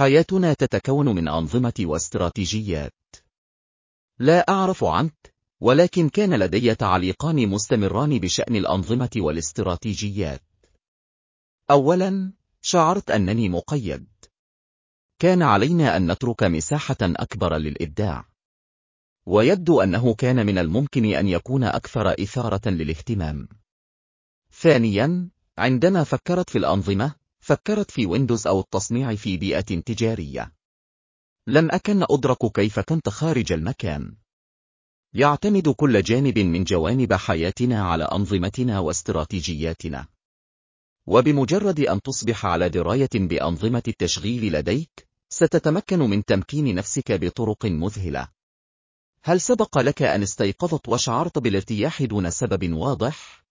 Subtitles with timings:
[0.00, 2.92] حياتنا تتكون من أنظمة واستراتيجيات.
[4.18, 10.42] لا أعرف عنك، ولكن كان لدي تعليقان مستمران بشأن الأنظمة والاستراتيجيات.
[11.70, 12.32] أولاً،
[12.62, 14.06] شعرت أنني مقيد.
[15.18, 18.28] كان علينا أن نترك مساحة أكبر للإبداع.
[19.26, 23.48] ويبدو أنه كان من الممكن أن يكون أكثر إثارة للاهتمام.
[24.52, 25.28] ثانياً،
[25.58, 30.52] عندما فكرت في الأنظمة، فكرت في ويندوز أو التصنيع في بيئة تجارية.
[31.46, 34.16] لم أكن أدرك كيف كنت خارج المكان.
[35.14, 40.06] يعتمد كل جانب من جوانب حياتنا على أنظمتنا واستراتيجياتنا.
[41.06, 48.28] وبمجرد أن تصبح على دراية بأنظمة التشغيل لديك، ستتمكن من تمكين نفسك بطرق مذهلة.
[49.22, 53.44] هل سبق لك أن استيقظت وشعرت بالارتياح دون سبب واضح؟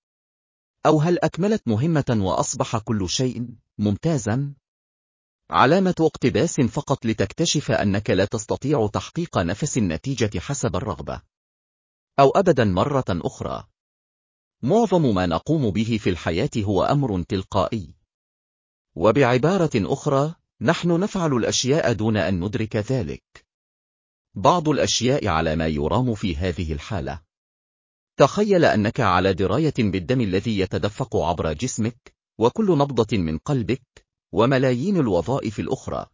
[0.85, 3.47] أو هل أكملت مهمة وأصبح كل شيء
[3.79, 4.53] ممتازا؟
[5.49, 11.21] علامة اقتباس فقط لتكتشف أنك لا تستطيع تحقيق نفس النتيجة حسب الرغبة.
[12.19, 13.67] أو أبدا مرة أخرى.
[14.61, 17.95] معظم ما نقوم به في الحياة هو أمر تلقائي.
[18.95, 23.45] وبعبارة أخرى، نحن نفعل الأشياء دون أن ندرك ذلك.
[24.35, 27.21] بعض الأشياء على ما يرام في هذه الحالة.
[28.17, 35.59] تخيل أنك على دراية بالدم الذي يتدفق عبر جسمك، وكل نبضة من قلبك، وملايين الوظائف
[35.59, 36.05] الأخرى.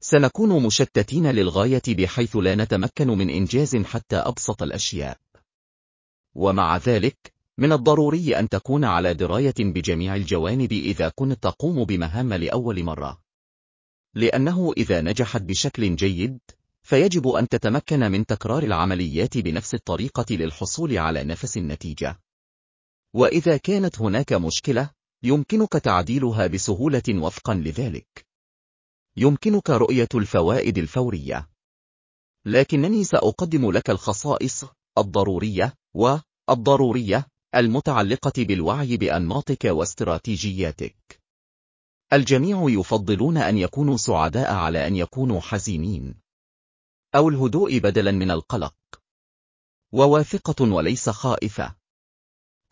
[0.00, 5.18] سنكون مشتتين للغاية بحيث لا نتمكن من إنجاز حتى أبسط الأشياء.
[6.34, 12.84] ومع ذلك، من الضروري أن تكون على دراية بجميع الجوانب إذا كنت تقوم بمهام لأول
[12.84, 13.20] مرة.
[14.14, 16.38] لأنه إذا نجحت بشكل جيد،
[16.82, 22.20] فيجب أن تتمكن من تكرار العمليات بنفس الطريقة للحصول على نفس النتيجة.
[23.14, 28.26] وإذا كانت هناك مشكلة، يمكنك تعديلها بسهولة وفقا لذلك.
[29.16, 31.48] يمكنك رؤية الفوائد الفورية.
[32.44, 34.64] لكنني سأقدم لك الخصائص
[34.98, 41.20] الضرورية والضرورية المتعلقة بالوعي بأنماطك واستراتيجياتك.
[42.12, 46.14] الجميع يفضلون أن يكونوا سعداء على أن يكونوا حزينين.
[47.14, 48.74] أو الهدوء بدلا من القلق.
[49.92, 51.74] وواثقة وليس خائفة.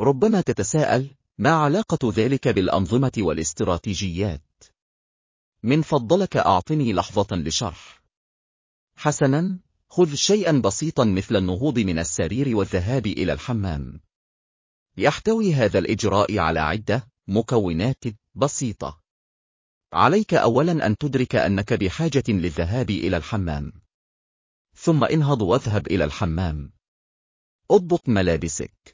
[0.01, 4.65] ربما تتساءل ما علاقة ذلك بالأنظمة والاستراتيجيات؟
[5.63, 8.03] من فضلك أعطني لحظة لشرح.
[8.97, 9.59] حسنا،
[9.89, 14.01] خذ شيئا بسيطا مثل النهوض من السرير والذهاب إلى الحمام.
[14.97, 19.01] يحتوي هذا الإجراء على عدة مكونات بسيطة.
[19.93, 23.73] عليك أولا أن تدرك أنك بحاجة للذهاب إلى الحمام.
[24.77, 26.73] ثم انهض واذهب إلى الحمام.
[27.71, 28.94] اضبط ملابسك.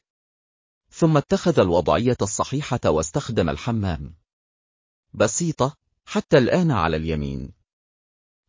[0.90, 4.14] ثم اتخذ الوضعية الصحيحة واستخدم الحمام.
[5.14, 7.52] بسيطة، حتى الآن على اليمين.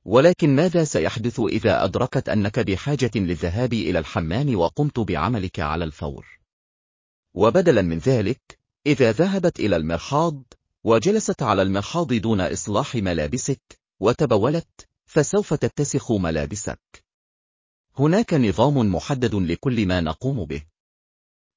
[0.06, 6.40] ولكن ماذا سيحدث إذا أدركت أنك بحاجة للذهاب إلى الحمام وقمت بعملك على الفور؟
[7.34, 10.44] وبدلا من ذلك، إذا ذهبت إلى المرحاض،
[10.84, 17.03] وجلست على المرحاض دون إصلاح ملابسك، وتبولت، فسوف تتسخ ملابسك.
[18.00, 20.70] هناك نظام محدد لكل ما نقوم به.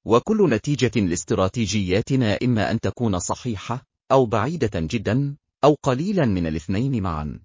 [0.05, 7.39] وكل نتيجة لاستراتيجياتنا إما أن تكون صحيحة، أو بعيدة جدا، أو قليلا من الاثنين معا.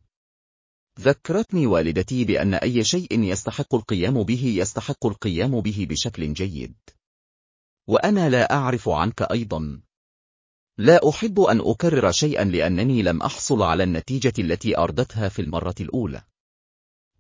[1.01, 6.75] ذكرتني والدتي بأن أي شيء يستحق القيام به يستحق القيام به بشكل جيد.
[7.87, 9.81] وأنا لا أعرف عنك أيضا.
[10.79, 16.23] لا أحب أن أكرر شيئا لأنني لم أحصل على النتيجة التي أردتها في المرة الأولى.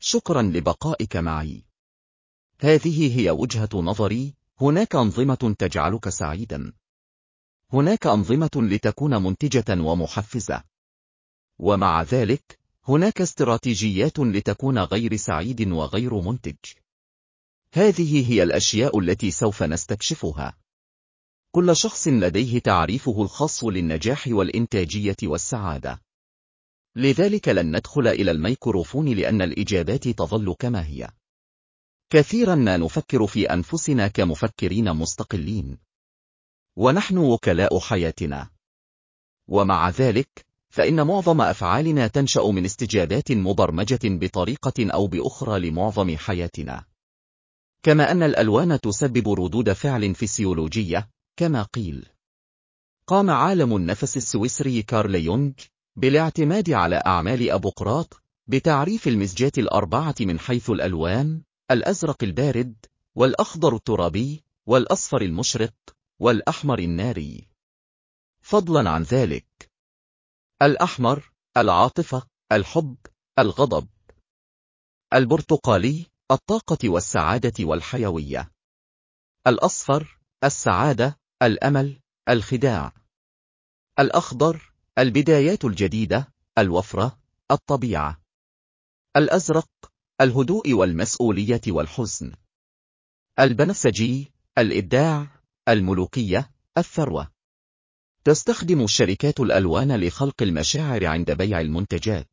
[0.00, 1.64] شكرا لبقائك معي.
[2.60, 6.72] هذه هي وجهة نظري، هناك أنظمة تجعلك سعيدا.
[7.72, 10.62] هناك أنظمة لتكون منتجة ومحفزة.
[11.58, 16.56] ومع ذلك، هناك استراتيجيات لتكون غير سعيد وغير منتج.
[17.72, 20.56] هذه هي الأشياء التي سوف نستكشفها.
[21.50, 26.02] كل شخص لديه تعريفه الخاص للنجاح والإنتاجية والسعادة.
[26.96, 31.10] لذلك لن ندخل إلى الميكروفون لأن الإجابات تظل كما هي.
[32.10, 35.78] كثيرا ما نفكر في أنفسنا كمفكرين مستقلين.
[36.76, 38.50] ونحن وكلاء حياتنا.
[39.48, 46.84] ومع ذلك، فإن معظم أفعالنا تنشأ من استجابات مبرمجة بطريقة أو بأخرى لمعظم حياتنا.
[47.82, 52.06] كما أن الألوان تسبب ردود فعل فسيولوجية، كما قيل.
[53.06, 55.52] قام عالم النفس السويسري كارل يونغ
[55.96, 65.22] بالاعتماد على أعمال أبوقراط بتعريف المزجات الأربعة من حيث الألوان الأزرق البارد والأخضر الترابي والأصفر
[65.22, 65.74] المشرق
[66.18, 67.48] والأحمر الناري.
[68.40, 69.70] فضلا عن ذلك.
[70.62, 72.96] الأحمر العاطفة الحب
[73.38, 73.88] الغضب.
[75.14, 78.50] البرتقالي الطاقة والسعادة والحيوية.
[79.46, 82.92] الأصفر السعادة الأمل الخداع.
[83.98, 87.18] الأخضر البدايات الجديدة الوفرة
[87.50, 88.22] الطبيعة.
[89.16, 89.89] الأزرق
[90.20, 92.32] الهدوء والمسؤولية والحزن
[93.40, 95.26] البنفسجي الإبداع
[95.68, 97.30] الملوكية الثروة
[98.24, 102.30] تستخدم الشركات الألوان لخلق المشاعر عند بيع المنتجات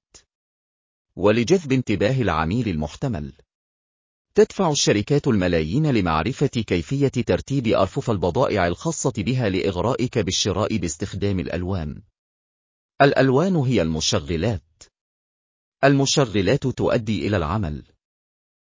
[1.15, 3.33] ولجذب انتباه العميل المحتمل
[4.35, 12.01] تدفع الشركات الملايين لمعرفة كيفية ترتيب أرفف البضائع الخاصة بها لإغرائك بالشراء باستخدام الألوان.
[13.01, 14.66] الألوان هي المشغلات.
[15.83, 17.83] المشغلات تؤدي إلى العمل.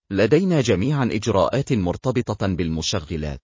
[0.10, 3.42] لدينا جميعا إجراءات مرتبطة بالمشغلات.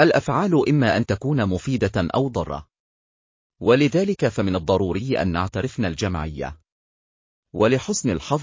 [0.00, 2.68] الأفعال إما أن تكون مفيدة أو ضرة.
[3.60, 6.60] ولذلك فمن الضروري أن نعترفنا الجمعية.
[7.52, 8.42] ولحسن الحظ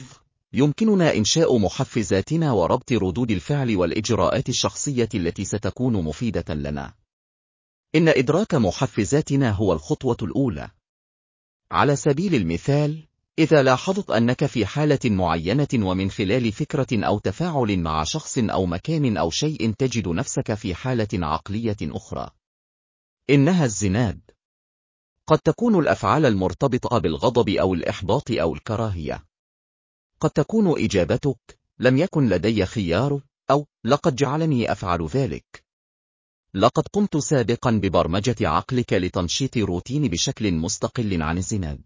[0.53, 6.93] يمكننا إنشاء محفزاتنا وربط ردود الفعل والإجراءات الشخصية التي ستكون مفيدة لنا.
[7.95, 10.69] إن إدراك محفزاتنا هو الخطوة الأولى.
[11.71, 13.07] على سبيل المثال،
[13.39, 19.17] إذا لاحظت أنك في حالة معينة ومن خلال فكرة أو تفاعل مع شخص أو مكان
[19.17, 22.29] أو شيء تجد نفسك في حالة عقلية أخرى.
[23.29, 24.21] إنها الزناد.
[25.27, 29.25] قد تكون الأفعال المرتبطة بالغضب أو الإحباط أو الكراهية.
[30.19, 33.21] قد تكون إجابتك لم يكن لدي خيار
[33.51, 35.63] أو لقد جعلني أفعل ذلك.
[36.53, 41.81] لقد قمت سابقا ببرمجة عقلك لتنشيط روتين بشكل مستقل عن الزناد.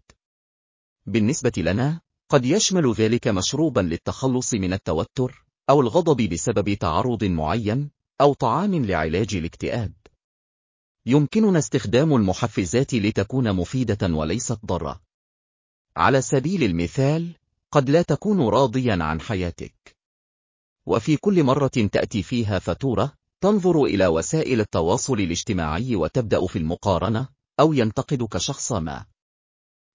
[1.10, 7.90] بالنسبة لنا، قد يشمل ذلك مشروبا للتخلص من التوتر، أو الغضب بسبب تعرض معين،
[8.22, 9.94] أو طعام لعلاج الاكتئاب.
[11.06, 15.02] يمكننا استخدام المحفزات لتكون مفيدة وليست ضارة.
[15.98, 17.36] على سبيل المثال،
[17.72, 19.96] قد لا تكون راضيا عن حياتك.
[20.86, 27.28] وفي كل مرة تأتي فيها فاتورة، تنظر إلى وسائل التواصل الاجتماعي وتبدأ في المقارنة،
[27.60, 29.06] أو ينتقدك شخص ما.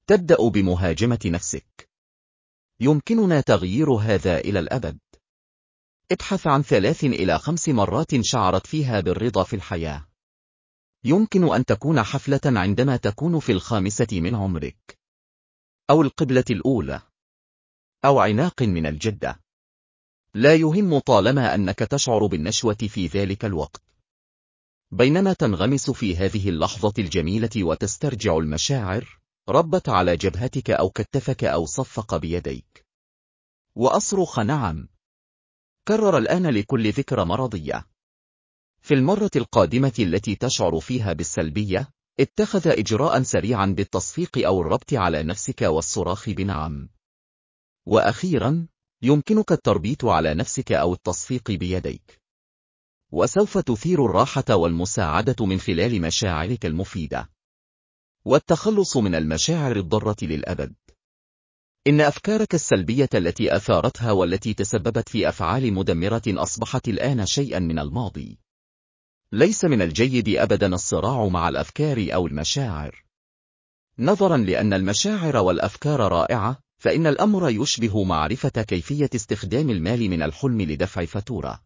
[0.07, 1.89] تبدأ بمهاجمة نفسك.
[2.81, 4.99] يمكننا تغيير هذا إلى الأبد.
[6.13, 10.07] ابحث عن ثلاث إلى خمس مرات شعرت فيها بالرضا في الحياة.
[11.05, 14.99] يمكن أن تكون حفلة عندما تكون في الخامسة من عمرك.
[15.91, 17.03] أو القبلة الأولى.
[18.05, 19.41] أو عناق من الجدة.
[20.35, 23.83] لا يهم طالما أنك تشعر بالنشوة في ذلك الوقت.
[24.91, 32.17] بينما تنغمس في هذه اللحظة الجميلة وتسترجع المشاعر، ربت على جبهتك أو كتفك أو صفق
[32.17, 32.87] بيديك.
[33.77, 34.89] وأصرخ نعم.
[35.89, 37.87] كرر الآن لكل ذكرى مرضية.
[38.83, 45.63] في المرة القادمة التي تشعر فيها بالسلبية، اتخذ إجراء سريعا بالتصفيق أو الربط على نفسك
[45.63, 46.89] والصراخ بنعم.
[47.87, 48.67] وأخيرا،
[49.03, 52.21] يمكنك التربيت على نفسك أو التصفيق بيديك.
[53.13, 57.34] وسوف تثير الراحة والمساعدة من خلال مشاعرك المفيدة.
[58.25, 60.75] والتخلص من المشاعر الضارة للأبد.
[61.87, 68.39] إن أفكارك السلبية التي أثارتها والتي تسببت في أفعال مدمرة أصبحت الآن شيئا من الماضي.
[69.33, 73.05] ليس من الجيد أبدا الصراع مع الأفكار أو المشاعر.
[73.99, 81.05] نظرا لأن المشاعر والأفكار رائعة، فإن الأمر يشبه معرفة كيفية استخدام المال من الحلم لدفع
[81.05, 81.61] فاتورة.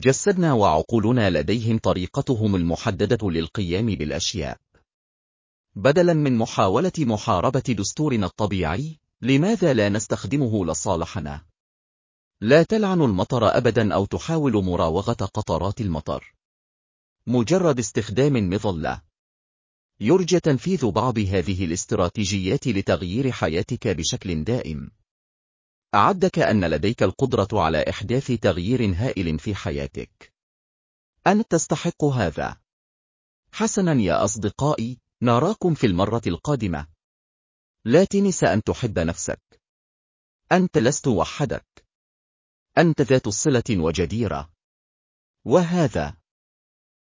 [0.00, 4.56] جسدنا وعقولنا لديهم طريقتهم المحددة للقيام بالأشياء.
[5.78, 11.46] بدلا من محاولة محاربة دستورنا الطبيعي، لماذا لا نستخدمه لصالحنا؟
[12.40, 16.34] لا تلعن المطر أبدا أو تحاول مراوغة قطرات المطر.
[17.26, 19.02] مجرد استخدام مظلة.
[20.00, 24.90] يرجى تنفيذ بعض هذه الاستراتيجيات لتغيير حياتك بشكل دائم.
[25.94, 30.32] أعدك أن لديك القدرة على إحداث تغيير هائل في حياتك.
[31.26, 32.56] أنت تستحق هذا.
[33.52, 36.86] حسنا يا أصدقائي، نراكم في المرة القادمة.
[37.84, 39.60] لا تنس أن تحب نفسك.
[40.52, 41.86] أنت لست وحدك.
[42.78, 44.52] أنت ذات صلة وجديرة.
[45.44, 46.16] وهذا